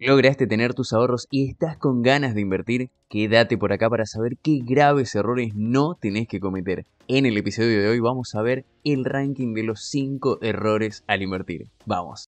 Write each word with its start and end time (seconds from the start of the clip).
lograste 0.00 0.46
tener 0.46 0.72
tus 0.72 0.94
ahorros 0.94 1.28
y 1.30 1.50
estás 1.50 1.76
con 1.76 2.02
ganas 2.02 2.34
de 2.34 2.40
invertir, 2.40 2.90
quédate 3.08 3.58
por 3.58 3.72
acá 3.72 3.90
para 3.90 4.06
saber 4.06 4.38
qué 4.38 4.60
graves 4.64 5.14
errores 5.14 5.54
no 5.54 5.94
tenés 5.94 6.26
que 6.26 6.40
cometer. 6.40 6.86
En 7.06 7.26
el 7.26 7.36
episodio 7.36 7.82
de 7.82 7.88
hoy 7.88 8.00
vamos 8.00 8.34
a 8.34 8.40
ver 8.40 8.64
el 8.82 9.04
ranking 9.04 9.52
de 9.52 9.62
los 9.62 9.84
5 9.84 10.38
errores 10.40 11.04
al 11.06 11.22
invertir. 11.22 11.68
Vamos. 11.84 12.30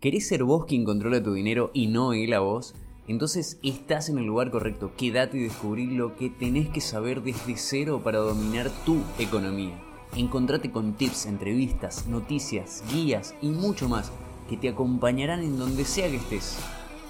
¿Querés 0.00 0.28
ser 0.28 0.44
vos 0.44 0.64
quien 0.64 0.84
controla 0.84 1.20
tu 1.20 1.32
dinero 1.32 1.72
y 1.74 1.88
no 1.88 2.12
él 2.12 2.32
a 2.34 2.38
vos? 2.38 2.76
Entonces 3.08 3.58
estás 3.64 4.08
en 4.08 4.18
el 4.18 4.26
lugar 4.26 4.52
correcto, 4.52 4.92
quédate 4.96 5.38
y 5.38 5.42
descubrí 5.42 5.86
lo 5.86 6.14
que 6.14 6.30
tenés 6.30 6.68
que 6.68 6.80
saber 6.80 7.22
desde 7.22 7.56
cero 7.56 8.00
para 8.04 8.18
dominar 8.18 8.70
tu 8.84 9.02
economía. 9.18 9.76
Encontrate 10.14 10.70
con 10.70 10.94
tips, 10.94 11.26
entrevistas, 11.26 12.06
noticias, 12.06 12.84
guías 12.92 13.34
y 13.42 13.48
mucho 13.48 13.88
más 13.88 14.12
que 14.48 14.56
te 14.56 14.68
acompañarán 14.68 15.42
en 15.42 15.58
donde 15.58 15.84
sea 15.84 16.08
que 16.08 16.16
estés. 16.16 16.58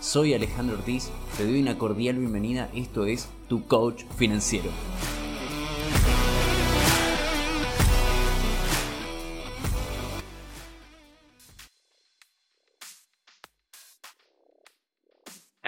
Soy 0.01 0.33
Alejandro 0.33 0.77
Ortiz, 0.77 1.11
te 1.37 1.45
doy 1.45 1.61
una 1.61 1.77
cordial 1.77 2.19
bienvenida, 2.19 2.71
esto 2.73 3.05
es 3.05 3.29
Tu 3.49 3.67
Coach 3.67 4.05
Financiero. 4.17 4.71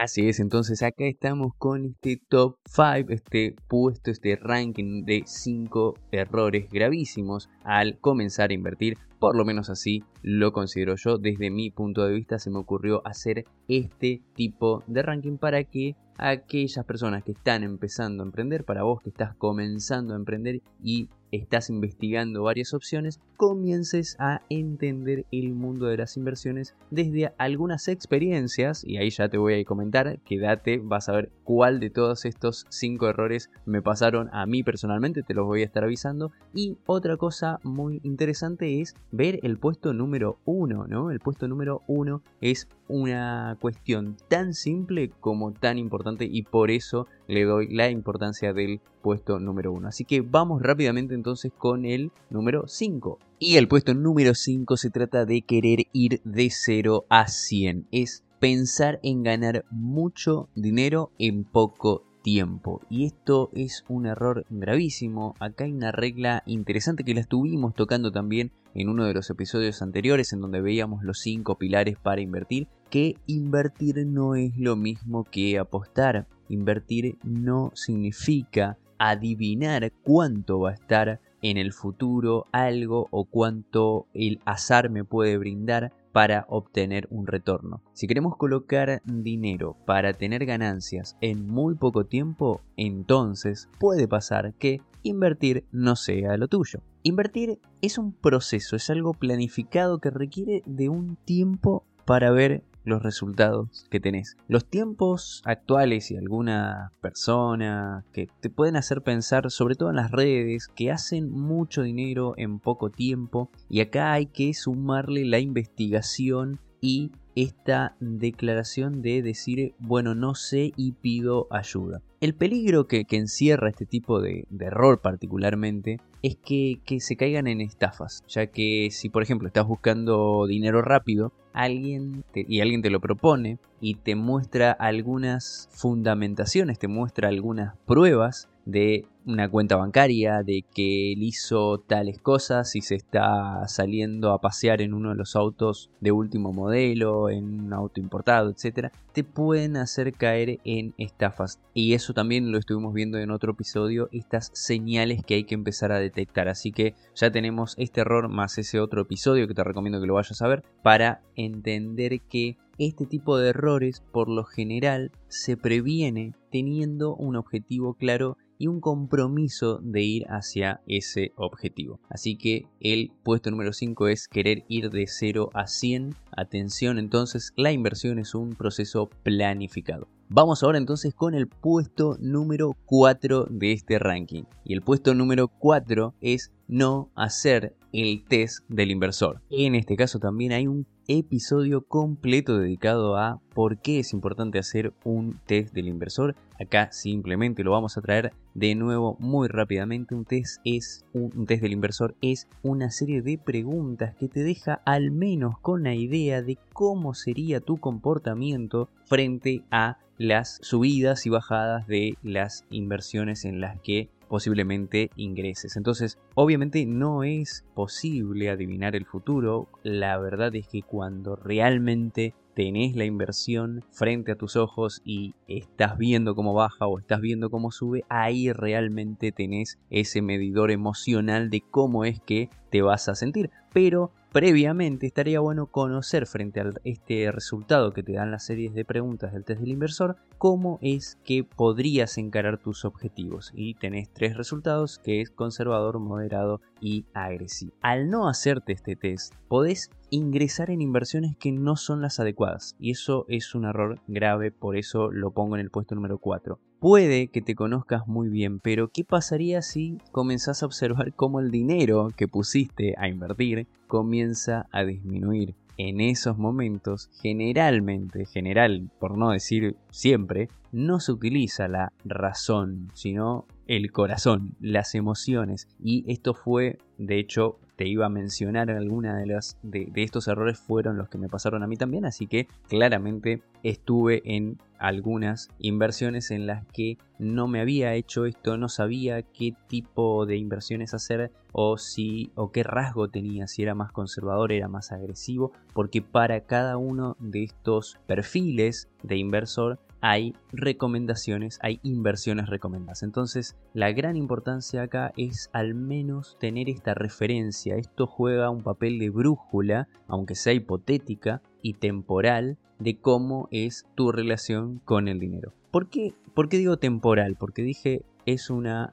Así 0.00 0.26
es, 0.30 0.40
entonces 0.40 0.82
acá 0.82 1.04
estamos 1.04 1.52
con 1.58 1.84
este 1.84 2.22
top 2.26 2.56
5, 2.64 3.12
este 3.12 3.54
puesto, 3.68 4.10
este 4.10 4.34
ranking 4.36 5.04
de 5.04 5.24
5 5.26 5.92
errores 6.10 6.70
gravísimos 6.70 7.50
al 7.64 7.98
comenzar 7.98 8.48
a 8.48 8.54
invertir. 8.54 8.96
Por 9.18 9.36
lo 9.36 9.44
menos 9.44 9.68
así 9.68 10.02
lo 10.22 10.54
considero 10.54 10.96
yo. 10.96 11.18
Desde 11.18 11.50
mi 11.50 11.70
punto 11.70 12.02
de 12.02 12.14
vista 12.14 12.38
se 12.38 12.48
me 12.48 12.56
ocurrió 12.56 13.06
hacer 13.06 13.44
este 13.68 14.22
tipo 14.34 14.82
de 14.86 15.02
ranking 15.02 15.36
para 15.36 15.64
que 15.64 15.96
aquellas 16.16 16.86
personas 16.86 17.22
que 17.22 17.32
están 17.32 17.62
empezando 17.62 18.22
a 18.22 18.26
emprender, 18.26 18.64
para 18.64 18.84
vos 18.84 19.02
que 19.02 19.10
estás 19.10 19.34
comenzando 19.36 20.14
a 20.14 20.16
emprender 20.16 20.62
y 20.82 21.10
estás 21.30 21.68
investigando 21.68 22.42
varias 22.42 22.72
opciones, 22.72 23.20
comiences 23.40 24.16
a 24.18 24.42
entender 24.50 25.24
el 25.32 25.54
mundo 25.54 25.86
de 25.86 25.96
las 25.96 26.18
inversiones 26.18 26.76
desde 26.90 27.32
algunas 27.38 27.88
experiencias, 27.88 28.84
y 28.84 28.98
ahí 28.98 29.08
ya 29.08 29.30
te 29.30 29.38
voy 29.38 29.58
a 29.58 29.64
comentar, 29.64 30.20
quédate, 30.26 30.76
vas 30.76 31.08
a 31.08 31.12
ver 31.12 31.30
cuál 31.42 31.80
de 31.80 31.88
todos 31.88 32.26
estos 32.26 32.66
cinco 32.68 33.08
errores 33.08 33.48
me 33.64 33.80
pasaron 33.80 34.28
a 34.34 34.44
mí 34.44 34.62
personalmente, 34.62 35.22
te 35.22 35.32
los 35.32 35.46
voy 35.46 35.62
a 35.62 35.64
estar 35.64 35.84
avisando, 35.84 36.32
y 36.52 36.76
otra 36.84 37.16
cosa 37.16 37.60
muy 37.62 38.02
interesante 38.02 38.82
es 38.82 38.94
ver 39.10 39.40
el 39.42 39.56
puesto 39.56 39.94
número 39.94 40.38
uno, 40.44 40.86
¿no? 40.86 41.10
El 41.10 41.20
puesto 41.20 41.48
número 41.48 41.80
uno 41.86 42.22
es 42.42 42.68
una 42.88 43.56
cuestión 43.58 44.18
tan 44.28 44.52
simple 44.52 45.12
como 45.18 45.52
tan 45.52 45.78
importante 45.78 46.28
y 46.30 46.42
por 46.42 46.70
eso 46.70 47.06
le 47.26 47.44
doy 47.44 47.68
la 47.72 47.88
importancia 47.88 48.52
del 48.52 48.82
puesto 49.00 49.38
número 49.38 49.72
1. 49.72 49.88
Así 49.88 50.04
que 50.04 50.20
vamos 50.20 50.60
rápidamente 50.60 51.14
entonces 51.14 51.52
con 51.56 51.84
el 51.84 52.10
número 52.28 52.66
5. 52.66 53.18
Y 53.42 53.56
el 53.56 53.68
puesto 53.68 53.94
número 53.94 54.34
5 54.34 54.76
se 54.76 54.90
trata 54.90 55.24
de 55.24 55.40
querer 55.40 55.86
ir 55.94 56.20
de 56.24 56.50
0 56.50 57.06
a 57.08 57.26
100. 57.26 57.88
Es 57.90 58.22
pensar 58.38 59.00
en 59.02 59.22
ganar 59.22 59.64
mucho 59.70 60.50
dinero 60.54 61.10
en 61.18 61.44
poco 61.44 62.04
tiempo. 62.22 62.82
Y 62.90 63.06
esto 63.06 63.48
es 63.54 63.86
un 63.88 64.04
error 64.04 64.44
gravísimo. 64.50 65.36
Acá 65.40 65.64
hay 65.64 65.72
una 65.72 65.90
regla 65.90 66.42
interesante 66.44 67.02
que 67.02 67.14
la 67.14 67.20
estuvimos 67.20 67.74
tocando 67.74 68.12
también 68.12 68.52
en 68.74 68.90
uno 68.90 69.06
de 69.06 69.14
los 69.14 69.30
episodios 69.30 69.80
anteriores 69.80 70.34
en 70.34 70.42
donde 70.42 70.60
veíamos 70.60 71.02
los 71.02 71.20
cinco 71.20 71.56
pilares 71.56 71.96
para 71.96 72.20
invertir, 72.20 72.68
que 72.90 73.16
invertir 73.26 74.06
no 74.06 74.34
es 74.34 74.54
lo 74.58 74.76
mismo 74.76 75.24
que 75.24 75.58
apostar. 75.58 76.28
Invertir 76.50 77.16
no 77.24 77.72
significa 77.74 78.76
adivinar 78.98 79.94
cuánto 80.02 80.60
va 80.60 80.72
a 80.72 80.74
estar 80.74 81.22
en 81.42 81.56
el 81.56 81.72
futuro 81.72 82.46
algo 82.52 83.08
o 83.10 83.24
cuánto 83.24 84.06
el 84.14 84.40
azar 84.44 84.90
me 84.90 85.04
puede 85.04 85.38
brindar 85.38 85.92
para 86.12 86.44
obtener 86.48 87.06
un 87.10 87.26
retorno. 87.26 87.82
Si 87.92 88.06
queremos 88.06 88.36
colocar 88.36 89.00
dinero 89.04 89.76
para 89.86 90.12
tener 90.12 90.44
ganancias 90.44 91.16
en 91.20 91.46
muy 91.46 91.74
poco 91.74 92.04
tiempo, 92.04 92.60
entonces 92.76 93.68
puede 93.78 94.08
pasar 94.08 94.54
que 94.54 94.80
invertir 95.02 95.64
no 95.72 95.96
sea 95.96 96.36
lo 96.36 96.48
tuyo. 96.48 96.80
Invertir 97.02 97.58
es 97.80 97.96
un 97.96 98.12
proceso, 98.12 98.76
es 98.76 98.90
algo 98.90 99.14
planificado 99.14 100.00
que 100.00 100.10
requiere 100.10 100.62
de 100.66 100.88
un 100.88 101.16
tiempo 101.16 101.84
para 102.04 102.30
ver 102.30 102.64
los 102.84 103.02
resultados 103.02 103.86
que 103.90 104.00
tenés. 104.00 104.36
Los 104.48 104.64
tiempos 104.64 105.42
actuales 105.44 106.10
y 106.10 106.16
alguna 106.16 106.92
persona 107.00 108.04
que 108.12 108.28
te 108.40 108.50
pueden 108.50 108.76
hacer 108.76 109.02
pensar, 109.02 109.50
sobre 109.50 109.74
todo 109.74 109.90
en 109.90 109.96
las 109.96 110.10
redes, 110.10 110.68
que 110.68 110.90
hacen 110.90 111.30
mucho 111.30 111.82
dinero 111.82 112.34
en 112.36 112.58
poco 112.58 112.90
tiempo 112.90 113.50
y 113.68 113.80
acá 113.80 114.12
hay 114.12 114.26
que 114.26 114.54
sumarle 114.54 115.24
la 115.24 115.38
investigación 115.38 116.60
y 116.80 117.12
esta 117.34 117.96
declaración 118.00 119.02
de 119.02 119.22
decir, 119.22 119.74
bueno, 119.78 120.14
no 120.14 120.34
sé 120.34 120.72
y 120.76 120.92
pido 120.92 121.46
ayuda. 121.50 122.02
El 122.20 122.34
peligro 122.34 122.86
que, 122.86 123.06
encierra 123.10 123.70
este 123.70 123.86
tipo 123.86 124.20
de, 124.20 124.46
error 124.58 125.00
particularmente 125.00 126.00
es 126.22 126.36
que, 126.36 126.80
que, 126.84 127.00
se 127.00 127.16
caigan 127.16 127.46
en 127.46 127.60
estafas, 127.60 128.22
ya 128.28 128.46
que 128.46 128.88
si 128.90 129.08
por 129.08 129.22
ejemplo 129.22 129.48
estás 129.48 129.66
buscando 129.66 130.46
dinero 130.46 130.82
rápido, 130.82 131.32
alguien 131.52 132.24
y 132.34 132.60
alguien 132.60 132.82
te 132.82 132.90
lo 132.90 133.00
propone 133.00 133.58
y 133.80 133.94
te 133.94 134.14
muestra 134.14 134.72
algunas 134.72 135.68
fundamentaciones, 135.72 136.78
te 136.78 136.88
muestra 136.88 137.28
algunas 137.28 137.76
pruebas 137.86 138.48
de 138.66 139.06
una 139.26 139.48
cuenta 139.48 139.76
bancaria, 139.76 140.42
de 140.42 140.64
que 140.74 141.12
él 141.12 141.22
hizo 141.22 141.78
tales 141.78 142.18
cosas 142.18 142.74
y 142.76 142.80
se 142.80 142.94
está 142.94 143.66
saliendo 143.68 144.32
a 144.32 144.40
pasear 144.40 144.80
en 144.80 144.94
uno 144.94 145.10
de 145.10 145.16
los 145.16 145.36
autos 145.36 145.90
de 146.00 146.12
último 146.12 146.52
modelo, 146.52 147.30
en 147.30 147.44
un 147.44 147.72
auto 147.72 148.00
importado, 148.00 148.50
etcétera, 148.50 148.92
te 149.12 149.24
pueden 149.24 149.76
hacer 149.76 150.12
caer 150.12 150.60
en 150.64 150.94
estafas. 150.98 151.60
Y 151.74 151.94
eso 151.94 152.14
también 152.14 152.52
lo 152.52 152.58
estuvimos 152.58 152.94
viendo 152.94 153.18
en 153.18 153.30
otro 153.30 153.52
episodio, 153.52 154.08
estas 154.12 154.50
señales 154.54 155.24
que 155.24 155.34
hay 155.34 155.44
que 155.44 155.54
empezar 155.54 155.92
a 155.92 156.00
detectar. 156.00 156.48
Así 156.48 156.72
que 156.72 156.94
ya 157.14 157.30
tenemos 157.30 157.74
este 157.78 158.00
error 158.00 158.28
más 158.28 158.58
ese 158.58 158.80
otro 158.80 159.02
episodio 159.02 159.46
que 159.46 159.54
te 159.54 159.64
recomiendo 159.64 160.00
que 160.00 160.06
lo 160.06 160.14
vayas 160.14 160.40
a 160.42 160.48
ver 160.48 160.64
para 160.82 161.22
entender 161.36 162.20
que 162.22 162.56
este 162.78 163.04
tipo 163.04 163.36
de 163.36 163.50
errores 163.50 164.02
por 164.12 164.28
lo 164.28 164.44
general 164.44 165.12
se 165.28 165.56
previene 165.56 166.32
teniendo 166.50 167.14
un 167.14 167.36
objetivo 167.36 167.94
claro 167.94 168.38
y 168.60 168.68
un 168.68 168.80
compromiso 169.10 169.80
de 169.82 170.02
ir 170.02 170.26
hacia 170.28 170.80
ese 170.86 171.32
objetivo. 171.34 171.98
Así 172.08 172.36
que 172.36 172.66
el 172.78 173.10
puesto 173.24 173.50
número 173.50 173.72
5 173.72 174.06
es 174.06 174.28
querer 174.28 174.64
ir 174.68 174.90
de 174.90 175.06
0 175.08 175.50
a 175.52 175.66
100. 175.66 176.14
Atención 176.30 176.98
entonces, 176.98 177.52
la 177.56 177.72
inversión 177.72 178.20
es 178.20 178.36
un 178.36 178.54
proceso 178.54 179.10
planificado. 179.24 180.06
Vamos 180.28 180.62
ahora 180.62 180.78
entonces 180.78 181.12
con 181.12 181.34
el 181.34 181.48
puesto 181.48 182.16
número 182.20 182.76
4 182.86 183.48
de 183.50 183.72
este 183.72 183.98
ranking. 183.98 184.44
Y 184.64 184.74
el 184.74 184.82
puesto 184.82 185.12
número 185.12 185.48
4 185.48 186.14
es 186.20 186.52
no 186.68 187.10
hacer 187.16 187.74
el 187.92 188.22
test 188.28 188.64
del 188.68 188.92
inversor. 188.92 189.42
En 189.50 189.74
este 189.74 189.96
caso 189.96 190.20
también 190.20 190.52
hay 190.52 190.68
un 190.68 190.86
episodio 191.18 191.82
completo 191.82 192.58
dedicado 192.58 193.16
a 193.16 193.40
por 193.52 193.78
qué 193.78 193.98
es 193.98 194.12
importante 194.12 194.60
hacer 194.60 194.92
un 195.02 195.40
test 195.44 195.74
del 195.74 195.88
inversor. 195.88 196.36
Acá 196.60 196.92
simplemente 196.92 197.64
lo 197.64 197.72
vamos 197.72 197.98
a 197.98 198.00
traer 198.00 198.32
de 198.54 198.76
nuevo 198.76 199.16
muy 199.18 199.48
rápidamente. 199.48 200.14
Un 200.14 200.24
test 200.24 200.60
es 200.64 201.04
un, 201.12 201.46
test 201.46 201.62
del 201.62 201.72
inversor 201.72 202.14
es 202.22 202.46
una 202.62 202.90
serie 202.90 203.22
de 203.22 203.38
preguntas 203.38 204.14
que 204.14 204.28
te 204.28 204.44
deja 204.44 204.82
al 204.84 205.10
menos 205.10 205.58
con 205.58 205.82
la 205.82 205.94
idea 205.94 206.42
de 206.42 206.58
cómo 206.72 207.14
sería 207.14 207.60
tu 207.60 207.78
comportamiento 207.78 208.88
frente 209.04 209.64
a 209.72 209.98
las 210.16 210.58
subidas 210.62 211.26
y 211.26 211.30
bajadas 211.30 211.88
de 211.88 212.14
las 212.22 212.64
inversiones 212.70 213.44
en 213.44 213.60
las 213.60 213.80
que 213.80 214.10
posiblemente 214.30 215.10
ingreses. 215.16 215.76
Entonces, 215.76 216.16
obviamente 216.36 216.86
no 216.86 217.24
es 217.24 217.64
posible 217.74 218.48
adivinar 218.48 218.94
el 218.94 219.04
futuro. 219.04 219.68
La 219.82 220.18
verdad 220.18 220.54
es 220.54 220.68
que 220.68 220.82
cuando 220.82 221.34
realmente 221.34 222.32
tenés 222.54 222.94
la 222.94 223.04
inversión 223.04 223.84
frente 223.90 224.30
a 224.30 224.36
tus 224.36 224.54
ojos 224.54 225.02
y 225.04 225.34
estás 225.48 225.98
viendo 225.98 226.36
cómo 226.36 226.54
baja 226.54 226.86
o 226.86 227.00
estás 227.00 227.20
viendo 227.20 227.50
cómo 227.50 227.72
sube, 227.72 228.04
ahí 228.08 228.52
realmente 228.52 229.32
tenés 229.32 229.80
ese 229.90 230.22
medidor 230.22 230.70
emocional 230.70 231.50
de 231.50 231.62
cómo 231.68 232.04
es 232.04 232.20
que 232.20 232.50
te 232.70 232.82
vas 232.82 233.08
a 233.08 233.16
sentir. 233.16 233.50
Pero 233.72 234.12
previamente 234.32 235.06
estaría 235.06 235.40
bueno 235.40 235.66
conocer 235.66 236.26
frente 236.26 236.60
a 236.60 236.70
este 236.84 237.30
resultado 237.32 237.92
que 237.92 238.02
te 238.02 238.12
dan 238.12 238.30
las 238.30 238.44
series 238.44 238.74
de 238.74 238.84
preguntas 238.84 239.32
del 239.32 239.44
test 239.44 239.60
del 239.60 239.72
inversor, 239.72 240.16
cómo 240.38 240.78
es 240.82 241.18
que 241.24 241.44
podrías 241.44 242.18
encarar 242.18 242.58
tus 242.58 242.84
objetivos. 242.84 243.52
Y 243.54 243.74
tenés 243.74 244.08
tres 244.12 244.36
resultados 244.36 244.98
que 244.98 245.20
es 245.20 245.30
conservador, 245.30 245.98
moderado 245.98 246.60
y 246.80 247.04
agresivo. 247.14 247.72
Al 247.80 248.08
no 248.08 248.28
hacerte 248.28 248.72
este 248.72 248.96
test, 248.96 249.34
podés 249.48 249.90
ingresar 250.10 250.70
en 250.70 250.82
inversiones 250.82 251.36
que 251.36 251.52
no 251.52 251.76
son 251.76 252.02
las 252.02 252.20
adecuadas. 252.20 252.76
Y 252.78 252.90
eso 252.90 253.24
es 253.28 253.54
un 253.54 253.64
error 253.64 254.00
grave, 254.06 254.50
por 254.50 254.76
eso 254.76 255.10
lo 255.10 255.30
pongo 255.30 255.56
en 255.56 255.60
el 255.60 255.70
puesto 255.70 255.94
número 255.94 256.18
4. 256.18 256.58
Puede 256.80 257.28
que 257.28 257.42
te 257.42 257.54
conozcas 257.54 258.06
muy 258.06 258.28
bien, 258.28 258.58
pero 258.58 258.88
¿qué 258.88 259.04
pasaría 259.04 259.62
si 259.62 259.98
comenzás 260.12 260.62
a 260.62 260.66
observar 260.66 261.12
cómo 261.14 261.40
el 261.40 261.50
dinero 261.50 262.08
que 262.16 262.28
pusiste 262.28 262.94
a 262.98 263.08
invertir 263.08 263.66
comienza 263.86 264.66
a 264.72 264.84
disminuir? 264.84 265.54
En 265.76 266.00
esos 266.00 266.36
momentos, 266.36 267.08
generalmente, 267.22 268.26
general, 268.26 268.90
por 268.98 269.16
no 269.16 269.30
decir 269.30 269.76
siempre, 269.90 270.48
no 270.72 271.00
se 271.00 271.12
utiliza 271.12 271.68
la 271.68 271.92
razón, 272.04 272.90
sino 272.92 273.46
el 273.66 273.90
corazón, 273.92 274.56
las 274.60 274.94
emociones. 274.94 275.68
Y 275.82 276.04
esto 276.10 276.34
fue, 276.34 276.78
de 276.98 277.18
hecho, 277.18 277.58
te 277.80 277.88
iba 277.88 278.04
a 278.04 278.10
mencionar 278.10 278.70
alguna 278.70 279.16
de 279.16 279.24
las 279.24 279.56
de, 279.62 279.90
estos 279.94 280.28
errores 280.28 280.58
fueron 280.58 280.98
los 280.98 281.08
que 281.08 281.16
me 281.16 281.30
pasaron 281.30 281.62
a 281.62 281.66
mí 281.66 281.78
también, 281.78 282.04
así 282.04 282.26
que 282.26 282.46
claramente 282.68 283.40
estuve 283.62 284.20
en 284.26 284.58
algunas 284.78 285.48
inversiones 285.58 286.30
en 286.30 286.46
las 286.46 286.66
que 286.74 286.98
no 287.18 287.48
me 287.48 287.58
había 287.58 287.94
hecho 287.94 288.26
esto, 288.26 288.58
no 288.58 288.68
sabía 288.68 289.22
qué 289.22 289.54
tipo 289.66 290.26
de 290.26 290.36
inversiones 290.36 290.92
hacer 290.92 291.32
o 291.52 291.78
si 291.78 292.30
o 292.34 292.52
qué 292.52 292.64
rasgo 292.64 293.08
tenía, 293.08 293.46
si 293.46 293.62
era 293.62 293.74
más 293.74 293.92
conservador, 293.92 294.52
era 294.52 294.68
más 294.68 294.92
agresivo, 294.92 295.52
porque 295.72 296.02
para 296.02 296.42
cada 296.42 296.76
uno 296.76 297.16
de 297.18 297.44
estos 297.44 297.98
perfiles 298.06 298.90
de 299.02 299.16
inversor 299.16 299.78
hay 300.00 300.34
recomendaciones, 300.52 301.58
hay 301.62 301.80
inversiones 301.82 302.48
recomendadas. 302.48 303.02
Entonces, 303.02 303.56
la 303.74 303.92
gran 303.92 304.16
importancia 304.16 304.82
acá 304.82 305.12
es 305.16 305.50
al 305.52 305.74
menos 305.74 306.36
tener 306.40 306.68
esta 306.68 306.94
referencia. 306.94 307.76
Esto 307.76 308.06
juega 308.06 308.50
un 308.50 308.62
papel 308.62 308.98
de 308.98 309.10
brújula, 309.10 309.88
aunque 310.08 310.34
sea 310.34 310.52
hipotética 310.52 311.42
y 311.62 311.74
temporal, 311.74 312.58
de 312.78 312.98
cómo 312.98 313.48
es 313.50 313.86
tu 313.94 314.10
relación 314.10 314.80
con 314.84 315.06
el 315.06 315.20
dinero. 315.20 315.52
¿Por 315.70 315.88
qué, 315.88 316.14
¿Por 316.34 316.48
qué 316.48 316.56
digo 316.56 316.78
temporal? 316.78 317.36
Porque 317.38 317.62
dije 317.62 318.02
es, 318.26 318.50
una, 318.50 318.92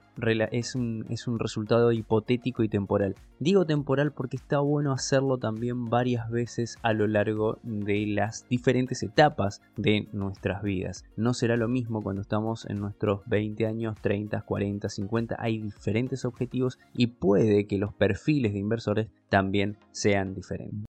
es, 0.52 0.76
un, 0.76 1.06
es 1.10 1.28
un 1.28 1.40
resultado 1.40 1.92
hipotético 1.92 2.64
y 2.64 2.70
temporal. 2.70 3.16
Digo 3.40 3.66
temporal 3.66 4.12
porque 4.12 4.38
está 4.38 4.60
bueno 4.60 4.92
hacerlo 4.92 5.38
también 5.38 5.86
varias 5.86 6.30
veces 6.30 6.78
a 6.82 6.94
lo 6.94 7.08
largo 7.08 7.60
de 7.64 8.08
las 8.08 8.48
diferentes 8.50 9.04
etapas 9.04 9.62
de 9.76 10.08
nuestras 10.12 10.64
vidas. 10.64 11.06
No 11.16 11.34
será 11.34 11.58
lo 11.58 11.68
mismo 11.68 12.02
cuando 12.02 12.22
estamos 12.22 12.66
en 12.70 12.80
nuestros 12.80 13.22
20 13.28 13.66
años, 13.66 13.96
30, 14.02 14.42
40, 14.42 14.90
50. 14.90 15.36
Hay 15.40 15.62
diferentes 15.62 16.26
objetivos 16.26 16.80
y 16.94 17.08
puede 17.08 17.68
que 17.68 17.78
los 17.78 17.94
perfiles 17.94 18.54
de 18.54 18.60
inversores 18.60 19.08
también 19.30 19.78
sean 19.92 20.34
diferentes. 20.34 20.88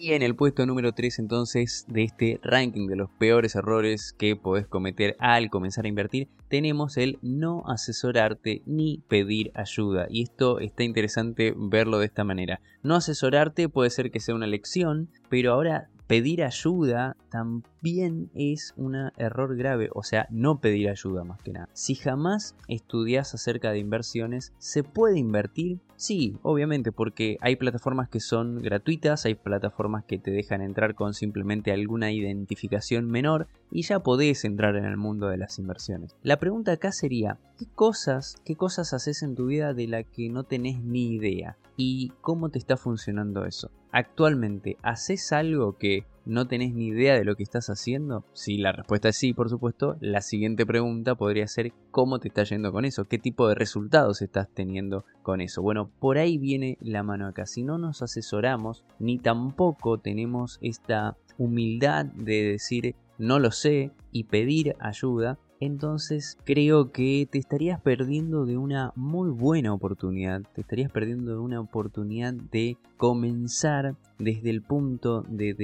Y 0.00 0.12
en 0.12 0.22
el 0.22 0.36
puesto 0.36 0.64
número 0.64 0.92
3 0.92 1.18
entonces 1.18 1.84
de 1.88 2.04
este 2.04 2.38
ranking 2.44 2.86
de 2.86 2.94
los 2.94 3.10
peores 3.10 3.56
errores 3.56 4.14
que 4.16 4.36
podés 4.36 4.68
cometer 4.68 5.16
al 5.18 5.50
comenzar 5.50 5.86
a 5.86 5.88
invertir, 5.88 6.28
tenemos 6.48 6.96
el 6.96 7.18
no 7.20 7.64
asesorarte 7.66 8.62
ni 8.64 9.02
pedir 9.08 9.50
ayuda. 9.54 10.06
Y 10.08 10.22
esto 10.22 10.60
está 10.60 10.84
interesante 10.84 11.52
verlo 11.56 11.98
de 11.98 12.06
esta 12.06 12.22
manera. 12.22 12.60
No 12.84 12.94
asesorarte 12.94 13.68
puede 13.68 13.90
ser 13.90 14.12
que 14.12 14.20
sea 14.20 14.36
una 14.36 14.46
lección, 14.46 15.08
pero 15.28 15.52
ahora 15.52 15.88
pedir 16.06 16.44
ayuda 16.44 17.16
también 17.28 18.30
es 18.34 18.74
un 18.76 18.94
error 19.16 19.56
grave, 19.56 19.90
o 19.92 20.04
sea, 20.04 20.28
no 20.30 20.60
pedir 20.60 20.88
ayuda 20.88 21.24
más 21.24 21.40
que 21.42 21.52
nada. 21.52 21.68
Si 21.72 21.96
jamás 21.96 22.54
estudias 22.68 23.34
acerca 23.34 23.72
de 23.72 23.80
inversiones, 23.80 24.52
¿se 24.58 24.84
puede 24.84 25.18
invertir? 25.18 25.80
Sí, 25.98 26.38
obviamente, 26.42 26.92
porque 26.92 27.38
hay 27.40 27.56
plataformas 27.56 28.08
que 28.08 28.20
son 28.20 28.62
gratuitas, 28.62 29.24
hay 29.24 29.34
plataformas 29.34 30.04
que 30.04 30.16
te 30.16 30.30
dejan 30.30 30.62
entrar 30.62 30.94
con 30.94 31.12
simplemente 31.12 31.72
alguna 31.72 32.12
identificación 32.12 33.10
menor 33.10 33.48
y 33.72 33.82
ya 33.82 33.98
podés 33.98 34.44
entrar 34.44 34.76
en 34.76 34.84
el 34.84 34.96
mundo 34.96 35.26
de 35.26 35.38
las 35.38 35.58
inversiones. 35.58 36.14
La 36.22 36.38
pregunta 36.38 36.70
acá 36.70 36.92
sería, 36.92 37.38
¿qué 37.58 37.66
cosas, 37.74 38.36
qué 38.44 38.54
cosas 38.54 38.94
haces 38.94 39.24
en 39.24 39.34
tu 39.34 39.46
vida 39.46 39.74
de 39.74 39.88
la 39.88 40.04
que 40.04 40.28
no 40.28 40.44
tenés 40.44 40.80
ni 40.84 41.14
idea? 41.14 41.56
¿Y 41.76 42.12
cómo 42.20 42.48
te 42.48 42.60
está 42.60 42.76
funcionando 42.76 43.44
eso? 43.44 43.72
Actualmente, 43.90 44.76
¿haces 44.82 45.32
algo 45.32 45.78
que 45.78 46.04
no 46.28 46.46
tenés 46.46 46.74
ni 46.74 46.88
idea 46.88 47.14
de 47.14 47.24
lo 47.24 47.34
que 47.34 47.42
estás 47.42 47.68
haciendo? 47.70 48.24
Si 48.34 48.58
la 48.58 48.72
respuesta 48.72 49.08
es 49.08 49.16
sí, 49.16 49.32
por 49.32 49.48
supuesto, 49.48 49.96
la 50.00 50.20
siguiente 50.20 50.66
pregunta 50.66 51.14
podría 51.14 51.48
ser 51.48 51.72
¿cómo 51.90 52.20
te 52.20 52.28
está 52.28 52.44
yendo 52.44 52.70
con 52.70 52.84
eso? 52.84 53.06
¿Qué 53.06 53.18
tipo 53.18 53.48
de 53.48 53.54
resultados 53.54 54.22
estás 54.22 54.48
teniendo 54.52 55.04
con 55.22 55.40
eso? 55.40 55.62
Bueno, 55.62 55.90
por 55.98 56.18
ahí 56.18 56.38
viene 56.38 56.78
la 56.80 57.02
mano 57.02 57.26
acá. 57.26 57.46
Si 57.46 57.62
no 57.62 57.78
nos 57.78 58.02
asesoramos, 58.02 58.84
ni 58.98 59.18
tampoco 59.18 59.98
tenemos 59.98 60.58
esta 60.60 61.16
humildad 61.38 62.04
de 62.04 62.44
decir 62.44 62.94
no 63.18 63.38
lo 63.38 63.50
sé 63.50 63.90
y 64.12 64.24
pedir 64.24 64.76
ayuda, 64.78 65.38
entonces 65.60 66.36
creo 66.44 66.92
que 66.92 67.28
te 67.30 67.38
estarías 67.38 67.80
perdiendo 67.80 68.46
de 68.46 68.56
una 68.56 68.92
muy 68.96 69.30
buena 69.30 69.72
oportunidad, 69.72 70.42
te 70.54 70.60
estarías 70.60 70.90
perdiendo 70.90 71.32
de 71.32 71.38
una 71.38 71.60
oportunidad 71.60 72.32
de 72.32 72.76
comenzar 72.96 73.96
desde 74.18 74.50
el 74.50 74.62
punto 74.62 75.22
de, 75.28 75.54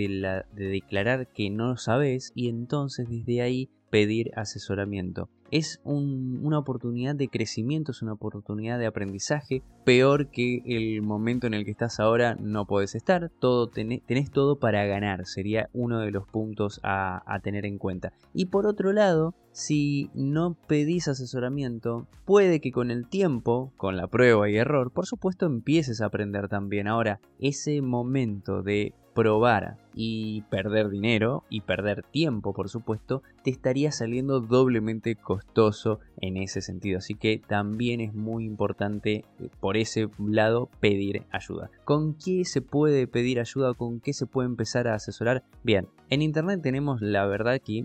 declarar 0.55 1.29
que 1.29 1.51
no 1.51 1.69
lo 1.69 1.77
sabes 1.77 2.33
y 2.35 2.49
entonces 2.49 3.09
desde 3.09 3.43
ahí 3.43 3.69
pedir 3.95 4.33
asesoramiento 4.35 5.29
es 5.53 5.81
una 5.85 6.59
oportunidad 6.59 7.15
de 7.15 7.29
crecimiento, 7.29 7.93
es 7.93 8.03
una 8.03 8.15
oportunidad 8.15 8.77
de 8.77 8.87
aprendizaje, 8.87 9.63
peor 9.85 10.31
que 10.33 10.63
el 10.67 11.01
momento 11.01 11.47
en 11.47 11.55
el 11.55 11.65
que 11.65 11.71
estás 11.71 12.01
ahora 12.01 12.37
no 12.41 12.67
puedes 12.67 12.97
estar, 12.97 13.31
todo 13.39 13.69
tenés, 13.69 14.03
todo 14.33 14.59
para 14.59 14.85
ganar, 14.87 15.27
sería 15.27 15.71
uno 15.73 16.01
de 16.01 16.11
los 16.11 16.27
puntos 16.27 16.81
a 16.83 17.39
tener 17.45 17.67
en 17.67 17.79
cuenta. 17.79 18.13
Y 18.33 18.47
por 18.47 18.67
otro 18.67 18.93
lado, 18.93 19.37
si 19.53 20.11
no 20.13 20.57
pedís 20.67 21.07
asesoramiento, 21.07 22.09
puede 22.25 22.61
que 22.61 22.73
con 22.73 22.91
el 22.91 23.09
tiempo, 23.09 23.73
con 23.77 23.97
la 23.97 24.09
prueba 24.09 24.51
y 24.51 24.57
error, 24.57 24.91
por 24.91 25.07
supuesto 25.07 25.47
empieces 25.47 26.01
a 26.01 26.07
aprender 26.07 26.49
también. 26.49 26.89
Ahora, 26.89 27.21
ese 27.39 27.81
momento 27.81 28.65
de 28.65 28.93
probar 29.15 29.77
y 29.95 30.43
perder 30.43 30.91
dinero 30.91 31.45
y 31.49 31.61
perder 31.61 32.03
tiempo, 32.03 32.53
por 32.53 32.69
supuesto, 32.69 33.23
te 33.43 33.51
estaría 33.51 33.93
saliendo 33.93 34.41
doblemente 34.41 35.15
costoso 35.15 36.01
en 36.21 36.37
ese 36.37 36.61
sentido. 36.61 36.99
Así 36.99 37.15
que 37.15 37.39
también 37.39 38.01
es 38.01 38.13
muy 38.13 38.45
importante 38.45 39.25
eh, 39.39 39.49
por 39.61 39.77
ese 39.77 40.09
lado 40.19 40.69
pedir 40.81 41.23
ayuda. 41.31 41.71
¿Con 41.85 42.15
qué 42.15 42.45
se 42.45 42.61
puede 42.61 43.07
pedir 43.07 43.39
ayuda? 43.39 43.75
¿Con 43.75 44.01
qué 44.01 44.13
se 44.13 44.27
puede 44.27 44.49
empezar 44.49 44.89
a 44.89 44.95
asesorar? 44.95 45.45
Bien, 45.63 45.87
en 46.11 46.23
internet 46.23 46.61
tenemos 46.63 47.01
la 47.01 47.27
verdad 47.27 47.61
que 47.65 47.85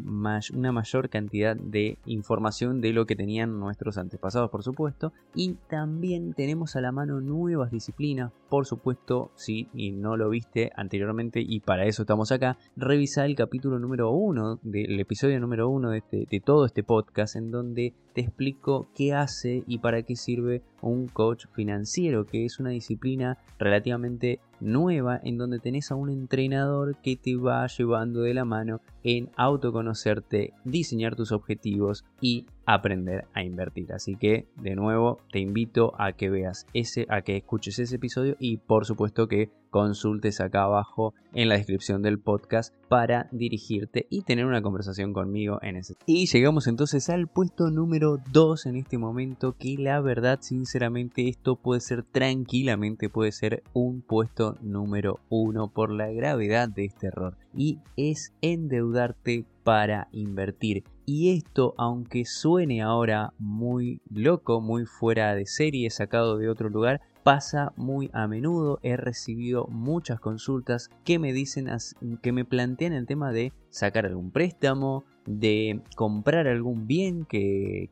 una 0.54 0.72
mayor 0.72 1.10
cantidad 1.10 1.56
de 1.56 1.98
información 2.06 2.82
de 2.82 2.94
lo 2.94 3.06
que 3.06 3.16
tenían 3.16 3.60
nuestros 3.60 3.98
antepasados, 3.98 4.50
por 4.50 4.64
supuesto, 4.64 5.14
y 5.36 5.56
también 5.70 6.34
tenemos 6.34 6.76
a 6.76 6.82
la 6.82 6.92
mano 6.92 7.22
nuevas 7.22 7.72
disciplinas, 7.72 8.32
por 8.50 8.66
supuesto, 8.66 9.32
si 9.36 9.68
no 9.74 10.18
lo 10.18 10.30
viste 10.30 10.72
anteriormente 10.76 11.19
y 11.22 11.60
para 11.60 11.86
eso 11.86 12.04
estamos 12.04 12.32
acá, 12.32 12.58
revisa 12.76 13.26
el 13.26 13.36
capítulo 13.36 13.78
número 13.78 14.12
uno 14.12 14.60
del 14.64 15.00
episodio 15.00 15.40
número 15.40 15.68
uno 15.70 15.90
de, 15.90 15.98
este, 15.98 16.28
de 16.30 16.40
todo 16.40 16.66
este 16.66 16.84
podcast 16.84 17.36
en 17.36 17.52
donde 17.52 17.94
te 18.14 18.22
explico 18.22 18.90
qué 18.96 19.14
hace 19.14 19.64
y 19.68 19.80
para 19.80 20.04
qué 20.04 20.16
sirve 20.16 20.62
un 20.82 21.08
coach 21.08 21.46
financiero, 21.54 22.26
que 22.26 22.46
es 22.46 22.60
una 22.60 22.70
disciplina 22.70 23.38
relativamente 23.58 24.40
nueva 24.60 25.20
en 25.24 25.38
donde 25.38 25.60
tenés 25.60 25.92
a 25.92 25.96
un 25.96 26.10
entrenador 26.10 26.98
que 27.02 27.16
te 27.16 27.36
va 27.36 27.68
llevando 27.68 28.22
de 28.22 28.34
la 28.34 28.46
mano 28.46 28.82
en 29.04 29.30
autoconocerte, 29.36 30.54
diseñar 30.64 31.16
tus 31.16 31.32
objetivos 31.32 32.06
y 32.22 32.46
aprender 32.66 33.26
a 33.34 33.44
invertir. 33.44 33.94
Así 33.94 34.16
que 34.16 34.48
de 34.62 34.76
nuevo 34.76 35.20
te 35.32 35.40
invito 35.40 35.94
a 35.98 36.14
que 36.14 36.30
veas 36.30 36.66
ese, 36.74 37.06
a 37.10 37.22
que 37.22 37.38
escuches 37.38 37.80
ese 37.80 37.96
episodio 37.96 38.36
y 38.40 38.58
por 38.58 38.86
supuesto 38.86 39.28
que 39.28 39.50
consultes 39.70 40.42
acá 40.42 40.64
abajo 40.64 41.14
en 41.34 41.50
la 41.50 41.56
descripción 41.56 42.02
del 42.02 42.20
podcast 42.20 42.74
para 42.88 43.28
dirigirte 43.32 44.08
y 44.10 44.24
tener 44.24 44.46
una 44.46 44.62
conversación 44.62 45.14
conmigo 45.14 45.60
en 45.62 45.78
ese. 45.78 45.96
Y 46.06 46.26
llegamos 46.26 46.68
entonces 46.68 47.10
al 47.10 47.28
puesto 47.28 47.70
número 47.70 48.18
2 48.32 48.66
en 48.66 48.76
este 48.78 48.98
momento 48.98 49.56
que 49.58 49.76
la 49.78 50.02
verdad 50.02 50.40
sinceramente 50.42 51.28
esto 51.28 51.56
puede 51.56 51.82
ser 51.82 52.04
tranquilamente 52.04 53.10
puede 53.10 53.32
ser 53.32 53.64
un 53.74 54.02
puesto 54.02 54.56
número 54.62 55.20
1 55.30 55.70
por 55.70 55.92
la 55.92 56.10
gravedad 56.10 56.70
de 56.70 56.86
este 56.86 57.08
error 57.08 57.38
y 57.56 57.80
es 57.96 58.34
endeudarte 58.42 59.46
para 59.64 60.08
invertir. 60.12 60.84
Y 61.06 61.36
esto, 61.36 61.74
aunque 61.78 62.26
suene 62.26 62.82
ahora 62.82 63.34
muy 63.40 64.02
loco, 64.10 64.62
muy 64.62 64.86
fuera 64.86 65.36
de 65.36 65.46
serie, 65.46 65.90
sacado 65.90 66.38
de 66.38 66.50
otro 66.50 66.70
lugar, 66.70 67.02
pasa 67.30 67.74
muy 67.76 68.10
a 68.12 68.28
menudo. 68.28 68.80
He 68.82 68.98
recibido 68.98 69.68
muchas 69.68 70.20
consultas 70.20 70.90
que 71.06 71.20
me 71.20 71.32
dicen, 71.32 71.70
que 72.24 72.32
me 72.32 72.44
plantean 72.44 72.92
el 72.94 73.06
tema 73.06 73.32
de 73.32 73.54
sacar 73.70 74.06
algún 74.06 74.32
préstamo, 74.32 75.06
de 75.30 75.82
comprar 75.96 76.48
algún 76.48 76.88
bien 76.88 77.24
que, 77.26 77.90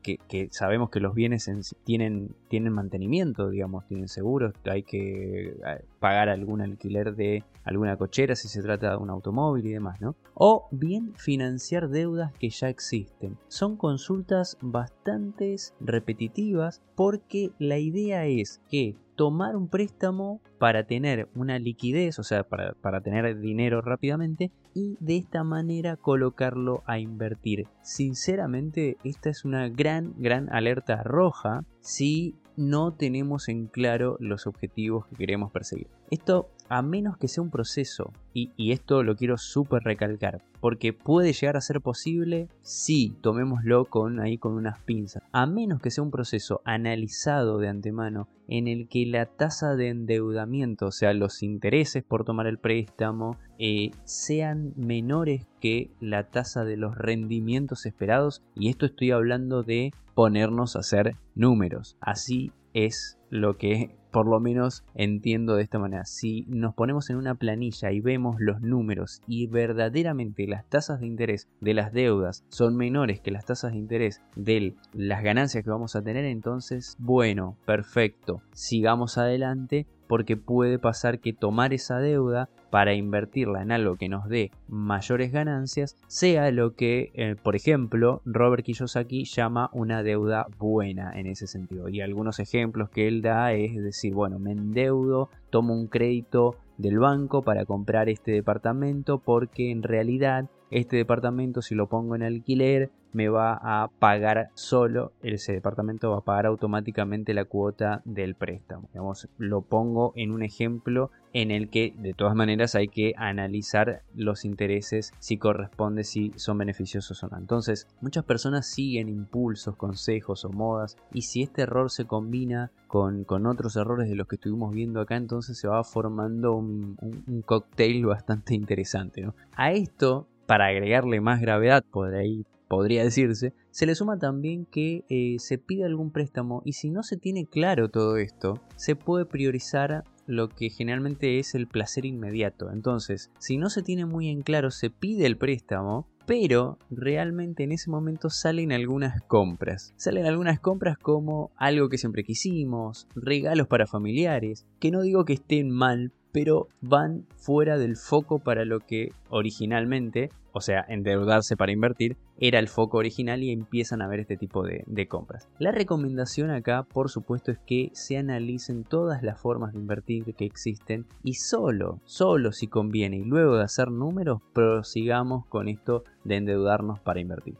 sabemos 0.50 0.90
que 0.90 0.98
los 0.98 1.14
bienes 1.14 1.48
tienen, 1.84 2.34
tienen 2.48 2.72
mantenimiento, 2.72 3.48
digamos, 3.48 3.86
tienen 3.86 4.08
seguros, 4.08 4.54
hay 4.64 4.82
que 4.82 5.50
eh, 5.50 5.84
pagar 6.00 6.28
algún 6.28 6.62
alquiler 6.62 7.14
de 7.14 7.44
alguna 7.62 7.96
cochera 7.96 8.34
si 8.34 8.48
se 8.48 8.60
trata 8.60 8.90
de 8.90 8.96
un 8.96 9.10
automóvil 9.10 9.66
y 9.66 9.72
demás, 9.72 10.00
¿no? 10.00 10.16
O 10.34 10.66
bien 10.72 11.14
financiar 11.14 11.90
deudas 11.90 12.32
que 12.32 12.50
ya 12.50 12.68
existen. 12.68 13.36
Son 13.46 13.76
consultas 13.76 14.58
bastante 14.60 15.54
repetitivas 15.78 16.82
porque 16.96 17.52
la 17.60 17.78
idea 17.78 18.26
es 18.26 18.60
que 18.68 18.96
tomar 19.14 19.54
un 19.54 19.68
préstamo 19.68 20.40
para 20.58 20.84
tener 20.84 21.28
una 21.34 21.58
liquidez, 21.58 22.18
o 22.18 22.22
sea, 22.22 22.42
para, 22.42 22.72
para, 22.74 23.00
tener 23.00 23.38
dinero 23.40 23.80
rápidamente 23.80 24.50
y 24.74 24.96
de 25.00 25.16
esta 25.16 25.44
manera 25.44 25.96
colocarlo 25.96 26.82
a 26.86 26.98
invertir. 26.98 27.66
Sinceramente, 27.82 28.96
esta 29.04 29.30
es 29.30 29.44
una 29.44 29.68
gran, 29.68 30.14
gran 30.18 30.52
alerta 30.52 31.02
roja 31.02 31.64
si 31.80 32.34
no 32.56 32.92
tenemos 32.92 33.48
en 33.48 33.68
claro 33.68 34.16
los 34.18 34.48
objetivos 34.48 35.06
que 35.06 35.16
queremos 35.16 35.52
perseguir. 35.52 35.86
Esto 36.10 36.50
a 36.68 36.82
menos 36.82 37.16
que 37.16 37.28
sea 37.28 37.42
un 37.42 37.50
proceso, 37.50 38.12
y, 38.34 38.70
esto 38.70 39.02
lo 39.02 39.16
quiero 39.16 39.36
súper 39.36 39.82
recalcar, 39.82 40.42
porque 40.60 40.92
puede 40.92 41.32
llegar 41.32 41.56
a 41.56 41.60
ser 41.60 41.80
posible 41.80 42.48
si 42.62 43.16
tomémoslo 43.20 43.86
con 43.86 44.20
ahí 44.20 44.38
con 44.38 44.52
unas 44.54 44.80
pinzas, 44.82 45.22
a 45.32 45.46
menos 45.46 45.80
que 45.80 45.90
sea 45.90 46.04
un 46.04 46.10
proceso 46.10 46.60
analizado 46.64 47.58
de 47.58 47.68
antemano 47.68 48.28
en 48.46 48.68
el 48.68 48.88
que 48.88 49.04
la 49.06 49.26
tasa 49.26 49.76
de 49.76 49.88
endeudamiento, 49.88 50.86
o 50.86 50.92
sea, 50.92 51.12
los 51.12 51.42
intereses 51.42 52.02
por 52.02 52.24
tomar 52.24 52.46
el 52.46 52.58
préstamo, 52.58 53.36
eh, 53.58 53.90
sean 54.04 54.72
menores 54.76 55.46
que 55.60 55.90
la 56.00 56.24
tasa 56.24 56.64
de 56.64 56.76
los 56.76 56.96
rendimientos 56.96 57.84
esperados, 57.84 58.42
y 58.54 58.70
esto 58.70 58.86
estoy 58.86 59.10
hablando 59.10 59.62
de 59.62 59.92
ponernos 60.14 60.76
a 60.76 60.80
hacer 60.80 61.16
números. 61.34 61.96
Así 62.00 62.52
es 62.86 63.18
lo 63.30 63.56
que 63.56 63.96
por 64.10 64.26
lo 64.26 64.40
menos 64.40 64.84
entiendo 64.94 65.56
de 65.56 65.62
esta 65.62 65.78
manera. 65.78 66.04
Si 66.04 66.44
nos 66.48 66.74
ponemos 66.74 67.10
en 67.10 67.16
una 67.16 67.34
planilla 67.34 67.92
y 67.92 68.00
vemos 68.00 68.36
los 68.38 68.60
números 68.60 69.20
y 69.26 69.46
verdaderamente 69.46 70.46
las 70.46 70.66
tasas 70.66 71.00
de 71.00 71.06
interés 71.06 71.48
de 71.60 71.74
las 71.74 71.92
deudas 71.92 72.44
son 72.48 72.76
menores 72.76 73.20
que 73.20 73.30
las 73.30 73.44
tasas 73.44 73.72
de 73.72 73.78
interés 73.78 74.22
de 74.34 74.74
las 74.92 75.22
ganancias 75.22 75.62
que 75.62 75.70
vamos 75.70 75.94
a 75.94 76.02
tener, 76.02 76.24
entonces, 76.24 76.96
bueno, 76.98 77.56
perfecto, 77.66 78.42
sigamos 78.52 79.18
adelante 79.18 79.86
porque 80.08 80.36
puede 80.36 80.78
pasar 80.78 81.20
que 81.20 81.32
tomar 81.32 81.72
esa 81.72 81.98
deuda 81.98 82.48
para 82.70 82.94
invertirla 82.94 83.62
en 83.62 83.72
algo 83.72 83.96
que 83.96 84.08
nos 84.08 84.28
dé 84.28 84.50
mayores 84.68 85.32
ganancias 85.32 85.96
sea 86.06 86.50
lo 86.50 86.74
que, 86.74 87.10
eh, 87.14 87.36
por 87.42 87.56
ejemplo, 87.56 88.20
Robert 88.24 88.64
Kiyosaki 88.64 89.24
llama 89.24 89.70
una 89.72 90.02
deuda 90.02 90.46
buena 90.58 91.12
en 91.18 91.26
ese 91.26 91.46
sentido. 91.46 91.88
Y 91.88 92.00
algunos 92.00 92.38
ejemplos 92.40 92.90
que 92.90 93.08
él 93.08 93.22
da 93.22 93.52
es 93.52 93.74
decir, 93.76 94.14
bueno, 94.14 94.38
me 94.38 94.52
endeudo, 94.52 95.30
tomo 95.50 95.74
un 95.74 95.86
crédito 95.86 96.56
del 96.76 96.98
banco 96.98 97.42
para 97.42 97.64
comprar 97.64 98.08
este 98.08 98.32
departamento 98.32 99.18
porque 99.18 99.70
en 99.70 99.82
realidad 99.82 100.48
este 100.70 100.96
departamento 100.96 101.62
si 101.62 101.74
lo 101.74 101.88
pongo 101.88 102.14
en 102.14 102.22
alquiler 102.22 102.90
me 103.12 103.28
va 103.28 103.58
a 103.62 103.88
pagar 103.88 104.50
solo, 104.54 105.12
ese 105.22 105.52
departamento 105.52 106.10
va 106.10 106.18
a 106.18 106.24
pagar 106.24 106.46
automáticamente 106.46 107.34
la 107.34 107.44
cuota 107.44 108.02
del 108.04 108.34
préstamo. 108.34 108.88
Digamos, 108.92 109.28
lo 109.38 109.62
pongo 109.62 110.12
en 110.14 110.30
un 110.30 110.42
ejemplo 110.42 111.10
en 111.32 111.50
el 111.50 111.68
que 111.68 111.94
de 111.96 112.14
todas 112.14 112.34
maneras 112.34 112.74
hay 112.74 112.88
que 112.88 113.14
analizar 113.16 114.02
los 114.14 114.44
intereses 114.44 115.12
si 115.18 115.36
corresponde, 115.36 116.04
si 116.04 116.32
son 116.36 116.58
beneficiosos 116.58 117.22
o 117.22 117.28
no. 117.28 117.38
Entonces, 117.38 117.86
muchas 118.00 118.24
personas 118.24 118.66
siguen 118.66 119.08
impulsos, 119.08 119.76
consejos 119.76 120.44
o 120.44 120.50
modas 120.50 120.96
y 121.12 121.22
si 121.22 121.42
este 121.42 121.62
error 121.62 121.90
se 121.90 122.06
combina 122.06 122.70
con, 122.86 123.26
otros 123.46 123.76
errores 123.76 124.08
de 124.08 124.16
los 124.16 124.26
que 124.26 124.36
estuvimos 124.36 124.72
viendo 124.72 125.00
acá, 125.00 125.16
entonces 125.16 125.58
se 125.58 125.68
va 125.68 125.84
formando 125.84 126.54
un, 126.54 126.96
un, 127.00 127.42
cóctel 127.42 128.04
bastante 128.04 128.54
interesante. 128.54 129.28
A 129.54 129.72
esto, 129.72 130.26
para 130.48 130.68
agregarle 130.68 131.20
más 131.20 131.42
gravedad, 131.42 131.84
por 131.90 132.14
ahí 132.14 132.46
podría 132.68 133.04
decirse, 133.04 133.52
se 133.70 133.84
le 133.84 133.94
suma 133.94 134.18
también 134.18 134.64
que 134.64 135.04
eh, 135.10 135.36
se 135.38 135.58
pide 135.58 135.84
algún 135.84 136.10
préstamo 136.10 136.62
y 136.64 136.72
si 136.72 136.88
no 136.88 137.02
se 137.02 137.18
tiene 137.18 137.44
claro 137.44 137.90
todo 137.90 138.16
esto, 138.16 138.58
se 138.74 138.96
puede 138.96 139.26
priorizar 139.26 140.04
lo 140.26 140.48
que 140.48 140.70
generalmente 140.70 141.38
es 141.38 141.54
el 141.54 141.66
placer 141.66 142.06
inmediato. 142.06 142.70
Entonces, 142.72 143.30
si 143.38 143.58
no 143.58 143.68
se 143.68 143.82
tiene 143.82 144.06
muy 144.06 144.30
en 144.30 144.40
claro, 144.40 144.70
se 144.70 144.88
pide 144.88 145.26
el 145.26 145.36
préstamo, 145.36 146.06
pero 146.24 146.78
realmente 146.90 147.64
en 147.64 147.72
ese 147.72 147.90
momento 147.90 148.30
salen 148.30 148.72
algunas 148.72 149.20
compras. 149.22 149.92
Salen 149.96 150.24
algunas 150.24 150.60
compras 150.60 150.96
como 150.96 151.50
algo 151.56 151.90
que 151.90 151.98
siempre 151.98 152.24
quisimos, 152.24 153.06
regalos 153.14 153.66
para 153.66 153.86
familiares, 153.86 154.66
que 154.80 154.90
no 154.90 155.02
digo 155.02 155.26
que 155.26 155.34
estén 155.34 155.68
mal, 155.70 156.12
pero 156.38 156.68
van 156.80 157.26
fuera 157.34 157.78
del 157.78 157.96
foco 157.96 158.38
para 158.38 158.64
lo 158.64 158.78
que 158.78 159.10
originalmente 159.28 160.30
o 160.52 160.60
sea, 160.60 160.84
endeudarse 160.88 161.56
para 161.56 161.72
invertir, 161.72 162.16
era 162.38 162.58
el 162.58 162.68
foco 162.68 162.98
original 162.98 163.42
y 163.42 163.52
empiezan 163.52 164.02
a 164.02 164.08
ver 164.08 164.20
este 164.20 164.36
tipo 164.36 164.64
de, 164.64 165.06
compras. 165.06 165.48
La 165.58 165.70
recomendación 165.70 166.50
acá, 166.50 166.82
por 166.82 167.10
supuesto, 167.10 167.52
es 167.52 167.58
que 167.64 167.90
se 167.92 168.16
analicen 168.16 168.82
todas 168.82 169.22
las 169.22 169.40
formas 169.40 169.72
de 169.72 169.78
invertir 169.78 170.34
que 170.34 170.46
existen 170.46 171.06
y 171.22 171.34
solo, 171.34 172.00
solo 172.04 172.50
si 172.50 172.66
conviene 172.66 173.18
y 173.18 173.24
luego 173.24 173.56
de 173.56 173.64
hacer 173.64 173.90
números, 173.90 174.40
prosigamos 174.52 175.46
con 175.46 175.68
esto 175.68 176.02
de 176.24 176.36
endeudarnos 176.36 176.98
para 177.00 177.20
invertir. 177.20 177.56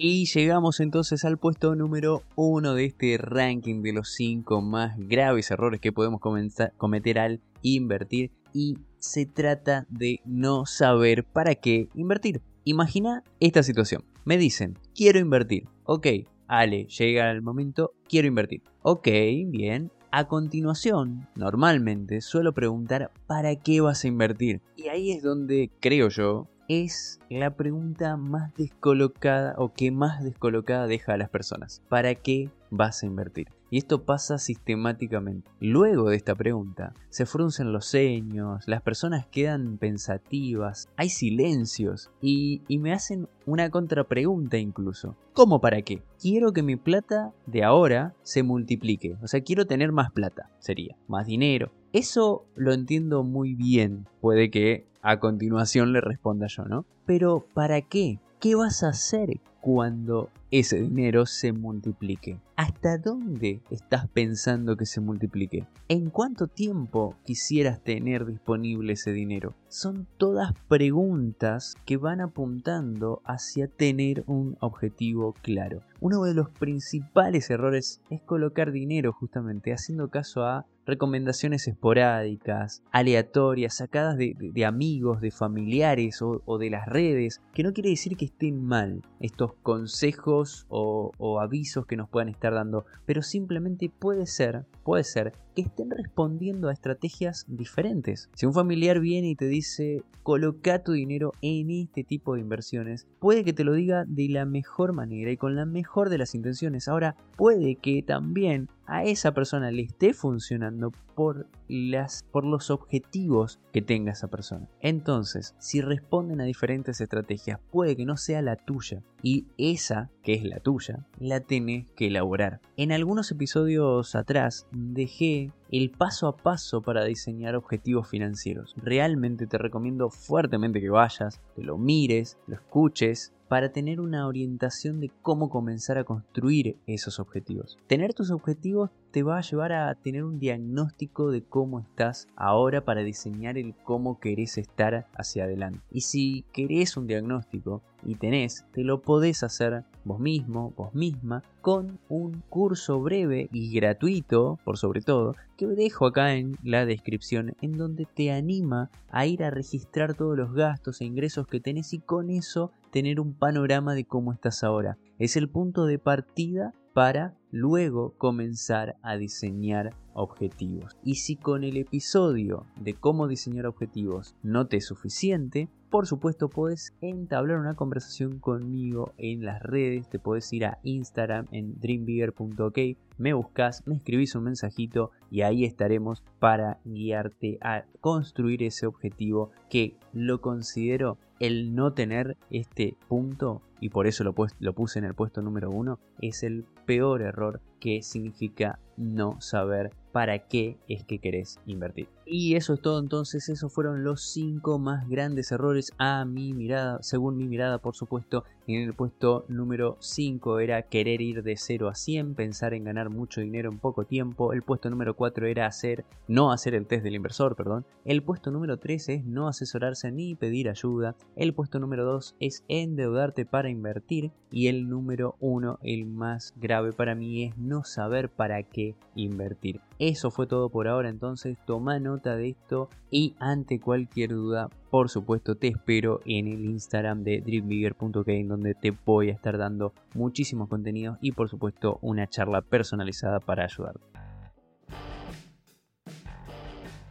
Y 0.00 0.26
llegamos 0.26 0.78
entonces 0.78 1.24
al 1.24 1.38
puesto 1.38 1.74
número 1.74 2.22
uno 2.36 2.74
de 2.74 2.84
este 2.84 3.18
ranking 3.18 3.82
de 3.82 3.92
los 3.92 4.14
5 4.14 4.60
más 4.60 4.96
graves 4.96 5.50
errores 5.50 5.80
que 5.80 5.90
podemos 5.90 6.20
cometer 6.20 7.18
al 7.18 7.40
invertir 7.62 8.30
y 8.54 8.78
se 8.98 9.26
trata 9.26 9.86
de 9.90 10.20
no 10.24 10.66
saber 10.66 11.24
para 11.24 11.56
qué 11.56 11.88
invertir. 11.96 12.42
Imagina 12.62 13.24
esta 13.40 13.64
situación. 13.64 14.04
Me 14.24 14.38
dicen, 14.38 14.78
quiero 14.94 15.18
invertir. 15.18 15.66
Ok, 15.82 16.06
Ale, 16.46 16.86
llega 16.86 17.32
el 17.32 17.42
momento, 17.42 17.90
quiero 18.08 18.28
invertir. 18.28 18.62
Ok, 18.82 19.08
bien. 19.46 19.90
A 20.12 20.28
continuación, 20.28 21.26
normalmente 21.34 22.20
suelo 22.20 22.54
preguntar, 22.54 23.10
¿para 23.26 23.56
qué 23.56 23.80
vas 23.80 24.04
a 24.04 24.08
invertir? 24.08 24.62
Y 24.76 24.86
ahí 24.86 25.10
es 25.10 25.24
donde, 25.24 25.72
creo 25.80 26.08
yo, 26.08 26.48
es 26.68 27.18
la 27.30 27.56
pregunta 27.56 28.16
más 28.16 28.54
descolocada 28.54 29.54
o 29.56 29.72
que 29.72 29.90
más 29.90 30.22
descolocada 30.22 30.86
deja 30.86 31.14
a 31.14 31.16
las 31.16 31.30
personas. 31.30 31.82
¿Para 31.88 32.14
qué 32.14 32.50
vas 32.70 33.02
a 33.02 33.06
invertir? 33.06 33.48
Y 33.70 33.78
esto 33.78 34.04
pasa 34.04 34.38
sistemáticamente. 34.38 35.50
Luego 35.60 36.08
de 36.08 36.16
esta 36.16 36.34
pregunta, 36.34 36.94
se 37.10 37.26
fruncen 37.26 37.72
los 37.72 37.86
ceños, 37.86 38.66
las 38.66 38.80
personas 38.80 39.26
quedan 39.26 39.76
pensativas, 39.76 40.88
hay 40.96 41.10
silencios 41.10 42.10
y, 42.20 42.62
me 42.78 42.92
hacen 42.92 43.28
una 43.44 43.70
contrapregunta 43.70 44.56
incluso. 44.56 45.16
¿Cómo 45.32 45.60
para 45.60 45.82
qué? 45.82 46.02
Quiero 46.20 46.52
que 46.52 46.62
mi 46.62 46.76
plata 46.76 47.32
de 47.46 47.64
ahora 47.64 48.14
se 48.22 48.42
multiplique. 48.42 49.16
O 49.22 49.26
sea, 49.26 49.42
quiero 49.42 49.66
tener 49.66 49.92
más 49.92 50.12
plata, 50.12 50.50
sería. 50.60 50.96
Más 51.06 51.26
dinero. 51.26 51.72
Eso 51.92 52.44
lo 52.54 52.72
entiendo 52.72 53.22
muy 53.22 53.54
bien. 53.54 54.06
Puede 54.20 54.50
que 54.50 54.86
a 55.02 55.18
continuación 55.18 55.92
le 55.92 56.00
responda 56.00 56.46
yo, 56.48 56.64
¿no? 56.64 56.84
Pero 57.06 57.46
¿para 57.54 57.80
qué? 57.80 58.18
¿Qué 58.40 58.54
vas 58.54 58.82
a 58.82 58.90
hacer 58.90 59.40
cuando 59.60 60.30
ese 60.50 60.80
dinero 60.80 61.26
se 61.26 61.52
multiplique? 61.52 62.40
¿Hasta 62.56 62.98
dónde 62.98 63.60
estás 63.70 64.08
pensando 64.08 64.76
que 64.76 64.86
se 64.86 65.00
multiplique? 65.00 65.66
¿En 65.88 66.10
cuánto 66.10 66.46
tiempo 66.46 67.14
quisieras 67.24 67.82
tener 67.82 68.26
disponible 68.26 68.94
ese 68.94 69.12
dinero? 69.12 69.54
Son 69.68 70.06
todas 70.16 70.52
preguntas 70.68 71.74
que 71.84 71.96
van 71.96 72.20
apuntando 72.20 73.20
hacia 73.24 73.68
tener 73.68 74.24
un 74.26 74.56
objetivo 74.60 75.34
claro. 75.42 75.82
Uno 76.00 76.22
de 76.24 76.34
los 76.34 76.50
principales 76.50 77.50
errores 77.50 78.00
es 78.10 78.22
colocar 78.22 78.72
dinero 78.72 79.12
justamente 79.12 79.72
haciendo 79.72 80.08
caso 80.08 80.44
a 80.44 80.66
recomendaciones 80.88 81.68
esporádicas, 81.68 82.82
aleatorias, 82.92 83.76
sacadas 83.76 84.16
de, 84.16 84.64
amigos, 84.64 85.20
de 85.20 85.30
familiares 85.30 86.22
o, 86.22 86.58
de 86.58 86.70
las 86.70 86.86
redes, 86.86 87.42
que 87.52 87.62
no 87.62 87.74
quiere 87.74 87.90
decir 87.90 88.16
que 88.16 88.24
estén 88.24 88.64
mal 88.64 89.02
estos 89.20 89.52
consejos 89.62 90.37
o, 90.68 91.12
o 91.18 91.40
avisos 91.40 91.86
que 91.86 91.96
nos 91.96 92.08
puedan 92.08 92.28
estar 92.28 92.52
dando, 92.52 92.84
pero 93.06 93.22
simplemente 93.22 93.90
puede 93.90 94.26
ser, 94.26 94.64
puede 94.84 95.04
ser 95.04 95.32
estén 95.60 95.90
respondiendo 95.90 96.68
a 96.68 96.72
estrategias 96.72 97.44
diferentes. 97.48 98.30
Si 98.34 98.46
un 98.46 98.52
familiar 98.52 99.00
viene 99.00 99.30
y 99.30 99.36
te 99.36 99.46
dice, 99.46 100.02
coloca 100.22 100.82
tu 100.82 100.92
dinero 100.92 101.32
en 101.40 101.70
este 101.70 102.04
tipo 102.04 102.34
de 102.34 102.40
inversiones, 102.40 103.06
puede 103.18 103.44
que 103.44 103.52
te 103.52 103.64
lo 103.64 103.72
diga 103.72 104.04
de 104.06 104.28
la 104.28 104.44
mejor 104.44 104.92
manera 104.92 105.30
y 105.30 105.36
con 105.36 105.56
la 105.56 105.64
mejor 105.64 106.10
de 106.10 106.18
las 106.18 106.34
intenciones. 106.34 106.88
Ahora, 106.88 107.16
puede 107.36 107.76
que 107.76 108.02
también 108.02 108.68
a 108.86 109.04
esa 109.04 109.32
persona 109.32 109.70
le 109.70 109.82
esté 109.82 110.14
funcionando 110.14 110.92
por, 111.14 111.46
las, 111.68 112.24
por 112.30 112.44
los 112.44 112.70
objetivos 112.70 113.60
que 113.72 113.82
tenga 113.82 114.12
esa 114.12 114.28
persona. 114.28 114.68
Entonces, 114.80 115.54
si 115.58 115.80
responden 115.80 116.40
a 116.40 116.44
diferentes 116.44 117.00
estrategias, 117.00 117.60
puede 117.70 117.96
que 117.96 118.06
no 118.06 118.16
sea 118.16 118.40
la 118.40 118.56
tuya. 118.56 119.02
Y 119.22 119.46
esa, 119.58 120.10
que 120.22 120.34
es 120.34 120.44
la 120.44 120.60
tuya, 120.60 121.06
la 121.18 121.40
tenés 121.40 121.90
que 121.92 122.06
elaborar. 122.06 122.60
En 122.76 122.92
algunos 122.92 123.30
episodios 123.30 124.14
atrás 124.14 124.66
dejé 124.70 125.47
Bye. 125.48 125.67
El 125.70 125.90
paso 125.90 126.28
a 126.28 126.36
paso 126.36 126.82
para 126.82 127.04
diseñar 127.04 127.56
objetivos 127.56 128.08
financieros. 128.08 128.74
Realmente 128.76 129.46
te 129.46 129.58
recomiendo 129.58 130.10
fuertemente 130.10 130.80
que 130.80 130.90
vayas, 130.90 131.40
te 131.54 131.62
lo 131.62 131.78
mires, 131.78 132.38
lo 132.46 132.54
escuches 132.54 133.32
para 133.48 133.72
tener 133.72 134.00
una 134.00 134.26
orientación 134.26 135.00
de 135.00 135.10
cómo 135.22 135.48
comenzar 135.48 135.98
a 135.98 136.04
construir 136.04 136.76
esos 136.86 137.18
objetivos. 137.18 137.78
Tener 137.86 138.12
tus 138.12 138.30
objetivos 138.30 138.90
te 139.10 139.22
va 139.22 139.38
a 139.38 139.42
llevar 139.42 139.72
a 139.72 139.94
tener 139.94 140.22
un 140.22 140.38
diagnóstico 140.38 141.30
de 141.30 141.42
cómo 141.42 141.80
estás 141.80 142.28
ahora 142.36 142.84
para 142.84 143.02
diseñar 143.02 143.56
el 143.56 143.74
cómo 143.84 144.20
querés 144.20 144.58
estar 144.58 145.06
hacia 145.14 145.44
adelante. 145.44 145.80
Y 145.90 146.02
si 146.02 146.44
querés 146.52 146.96
un 146.98 147.06
diagnóstico 147.06 147.82
y 148.04 148.16
tenés, 148.16 148.66
te 148.72 148.84
lo 148.84 149.00
podés 149.00 149.42
hacer 149.42 149.84
vos 150.04 150.20
mismo, 150.20 150.72
vos 150.76 150.94
misma, 150.94 151.42
con 151.62 151.98
un 152.08 152.42
curso 152.48 153.00
breve 153.00 153.48
y 153.50 153.74
gratuito, 153.74 154.58
por 154.64 154.76
sobre 154.76 155.00
todo, 155.00 155.34
que 155.58 155.66
dejo 155.66 156.06
acá 156.06 156.36
en 156.36 156.56
la 156.62 156.86
descripción, 156.86 157.56
en 157.60 157.72
donde 157.72 158.06
te 158.06 158.30
anima 158.30 158.90
a 159.10 159.26
ir 159.26 159.42
a 159.42 159.50
registrar 159.50 160.14
todos 160.14 160.38
los 160.38 160.54
gastos 160.54 161.00
e 161.00 161.04
ingresos 161.04 161.48
que 161.48 161.58
tenés 161.60 161.92
y 161.92 161.98
con 161.98 162.30
eso 162.30 162.70
tener 162.92 163.18
un 163.18 163.34
panorama 163.34 163.94
de 163.94 164.04
cómo 164.04 164.32
estás 164.32 164.62
ahora. 164.62 164.98
Es 165.18 165.36
el 165.36 165.48
punto 165.50 165.84
de 165.84 165.98
partida 165.98 166.72
para 166.94 167.34
luego 167.50 168.14
comenzar 168.18 168.96
a 169.02 169.16
diseñar 169.16 169.94
objetivos. 170.14 170.96
Y 171.02 171.16
si 171.16 171.34
con 171.34 171.64
el 171.64 171.76
episodio 171.76 172.64
de 172.80 172.94
cómo 172.94 173.26
diseñar 173.26 173.66
objetivos 173.66 174.36
no 174.44 174.68
te 174.68 174.76
es 174.76 174.86
suficiente, 174.86 175.68
por 175.90 176.06
supuesto 176.06 176.48
puedes 176.48 176.94
entablar 177.00 177.58
una 177.58 177.74
conversación 177.74 178.38
conmigo 178.38 179.12
en 179.16 179.44
las 179.44 179.62
redes, 179.62 180.08
te 180.08 180.18
puedes 180.18 180.52
ir 180.52 180.66
a 180.66 180.78
Instagram 180.82 181.46
en 181.50 181.80
dreambigger.ok, 181.80 182.78
me 183.16 183.32
buscas, 183.32 183.86
me 183.86 183.96
escribís 183.96 184.34
un 184.34 184.44
mensajito 184.44 185.10
y 185.30 185.42
ahí 185.42 185.64
estaremos 185.64 186.22
para 186.38 186.78
guiarte 186.84 187.58
a 187.62 187.84
construir 188.00 188.62
ese 188.62 188.86
objetivo 188.86 189.50
que 189.70 189.96
lo 190.12 190.40
considero 190.40 191.18
el 191.40 191.74
no 191.74 191.92
tener 191.92 192.36
este 192.50 192.96
punto 193.08 193.62
y 193.80 193.90
por 193.90 194.06
eso 194.06 194.24
lo, 194.24 194.34
lo 194.58 194.72
puse 194.74 194.98
en 194.98 195.04
el 195.04 195.14
puesto 195.14 195.40
número 195.40 195.70
uno 195.70 196.00
es 196.20 196.42
el 196.42 196.64
peor 196.84 197.22
error 197.22 197.60
que 197.80 198.02
significa 198.02 198.78
no 198.96 199.40
saber 199.40 199.90
para 200.12 200.48
qué 200.48 200.78
es 200.88 201.04
que 201.04 201.20
querés 201.20 201.60
invertir. 201.66 202.08
Y 202.30 202.56
eso 202.56 202.74
es 202.74 202.82
todo 202.82 203.00
entonces, 203.00 203.48
esos 203.48 203.72
fueron 203.72 204.04
los 204.04 204.22
5 204.32 204.78
más 204.78 205.08
grandes 205.08 205.50
errores 205.50 205.94
a 205.96 206.26
mi 206.26 206.52
mirada, 206.52 207.02
según 207.02 207.38
mi 207.38 207.48
mirada 207.48 207.78
por 207.78 207.96
supuesto. 207.96 208.44
En 208.66 208.82
el 208.82 208.92
puesto 208.92 209.46
número 209.48 209.96
5 210.00 210.60
era 210.60 210.82
querer 210.82 211.22
ir 211.22 211.42
de 211.42 211.56
0 211.56 211.88
a 211.88 211.94
100, 211.94 212.34
pensar 212.34 212.74
en 212.74 212.84
ganar 212.84 213.08
mucho 213.08 213.40
dinero 213.40 213.70
en 213.70 213.78
poco 213.78 214.04
tiempo. 214.04 214.52
El 214.52 214.60
puesto 214.60 214.90
número 214.90 215.16
4 215.16 215.46
era 215.46 215.64
hacer, 215.64 216.04
no 216.26 216.52
hacer 216.52 216.74
el 216.74 216.84
test 216.84 217.02
del 217.02 217.14
inversor, 217.14 217.56
perdón. 217.56 217.86
El 218.04 218.22
puesto 218.22 218.50
número 218.50 218.76
3 218.76 219.08
es 219.08 219.24
no 219.24 219.48
asesorarse 219.48 220.12
ni 220.12 220.34
pedir 220.34 220.68
ayuda. 220.68 221.16
El 221.34 221.54
puesto 221.54 221.78
número 221.78 222.04
2 222.04 222.36
es 222.40 222.62
endeudarte 222.68 223.46
para 223.46 223.70
invertir. 223.70 224.32
Y 224.50 224.68
el 224.68 224.88
número 224.88 225.36
1, 225.40 225.78
el 225.82 226.04
más 226.04 226.52
grave 226.56 226.92
para 226.92 227.14
mí, 227.14 227.44
es 227.44 227.56
no 227.56 227.84
saber 227.84 228.28
para 228.28 228.62
qué 228.62 228.96
invertir. 229.14 229.80
Eso 229.98 230.30
fue 230.30 230.46
todo 230.46 230.68
por 230.68 230.88
ahora, 230.88 231.08
entonces 231.08 231.56
toma 231.66 231.98
de 232.24 232.48
esto 232.50 232.88
y 233.10 233.34
ante 233.38 233.80
cualquier 233.80 234.30
duda, 234.30 234.68
por 234.90 235.08
supuesto, 235.08 235.54
te 235.54 235.68
espero 235.68 236.20
en 236.24 236.48
el 236.48 236.64
Instagram 236.64 237.22
de 237.22 237.40
dreambigger.k 237.40 238.32
en 238.32 238.48
donde 238.48 238.74
te 238.74 238.92
voy 239.04 239.30
a 239.30 239.32
estar 239.32 239.58
dando 239.58 239.92
muchísimos 240.14 240.68
contenidos 240.68 241.18
y 241.20 241.32
por 241.32 241.48
supuesto 241.48 241.98
una 242.02 242.26
charla 242.26 242.62
personalizada 242.62 243.40
para 243.40 243.64
ayudarte. 243.64 244.17